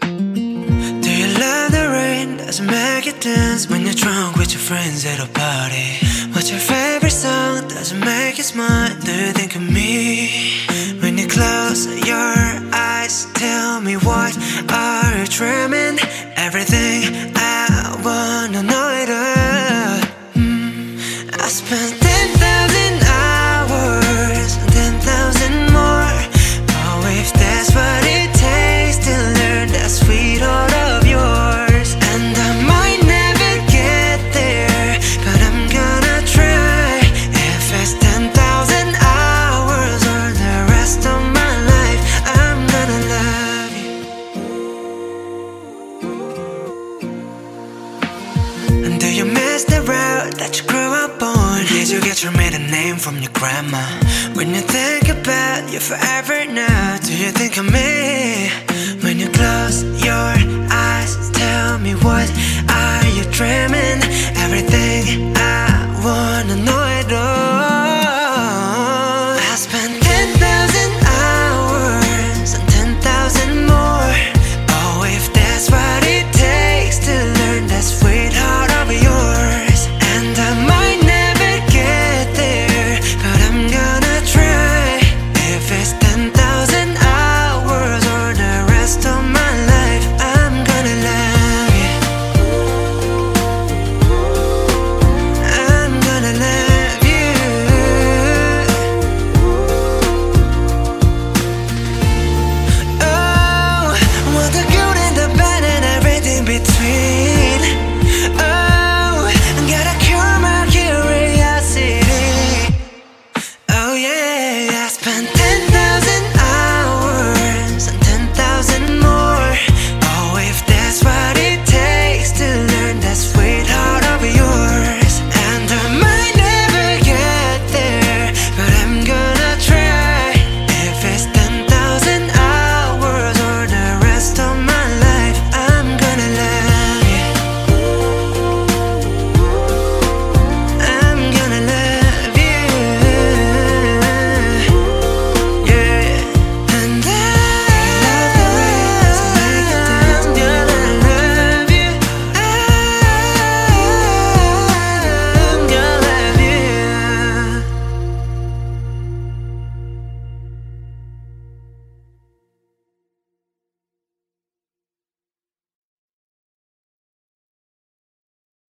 Do 0.00 1.10
you 1.20 1.28
love 1.38 1.72
the 1.72 1.88
rain? 1.92 2.36
Does 2.38 2.60
it 2.60 2.64
make 2.64 3.06
you 3.06 3.12
dance 3.12 3.68
when 3.68 3.82
you're 3.82 3.94
drunk 3.94 4.36
with 4.36 4.52
your 4.52 4.60
friends 4.60 5.04
at 5.06 5.18
a 5.20 5.26
party? 5.32 5.98
What's 6.32 6.50
your 6.50 6.60
favorite 6.60 7.10
song? 7.12 7.68
Does 7.68 7.92
it 7.92 7.98
make 8.04 8.38
you 8.38 8.44
smile? 8.44 8.94
Do 9.00 9.12
you 9.12 9.32
think 9.32 9.56
of 9.56 9.62
me? 9.62 10.30
When 11.00 11.18
you 11.18 11.26
close 11.26 11.86
your 12.06 12.34
eyes, 12.72 13.26
tell 13.34 13.80
me 13.80 13.94
what 13.96 14.36
are 14.72 15.18
you 15.18 15.26
dreaming? 15.26 15.98
Everything 16.36 17.32
I 17.36 18.00
wanna 18.04 18.62
know 18.62 18.88
it 19.02 19.10
all. 19.10 20.00
Mm, 20.34 21.40
I 21.40 21.48
spent 21.48 22.00
10,000 22.00 22.49
you 49.20 49.26
miss 49.26 49.64
the 49.64 49.80
that 50.40 50.52
you 50.56 50.64
grew 50.66 50.90
up 51.04 51.20
on? 51.22 51.66
Did 51.66 51.90
you 51.90 52.00
get 52.00 52.22
your 52.22 52.32
maiden 52.32 52.70
name 52.70 52.96
from 52.96 53.18
your 53.18 53.32
grandma? 53.32 53.84
When 54.32 54.48
you 54.54 54.62
think 54.62 55.10
about 55.10 55.70
you 55.70 55.78
forever 55.78 56.38
now, 56.46 56.96
do 57.04 57.12
you 57.14 57.30
think 57.30 57.58
of 57.58 57.66
me? 57.66 58.48
When 59.04 59.18
you 59.18 59.28
close 59.28 59.84
your 60.08 60.32
eyes, 60.72 61.12
tell 61.32 61.78
me 61.78 61.92
what 62.06 62.28
I 62.68 62.79